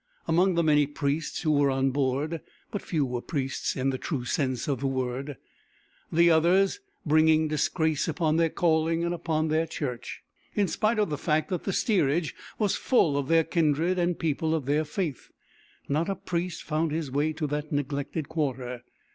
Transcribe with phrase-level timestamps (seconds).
[0.27, 4.25] Among the many priests who were on board, but few were priests in the true
[4.25, 5.37] sense of the word,
[6.11, 10.23] the others bringing disgrace upon their calling and upon their Church.
[10.55, 14.55] In spite of the fact that the steerage was full of their kindred and people
[14.55, 15.29] of their faith,
[15.87, 18.81] not a priest found his way to that neglected quarter.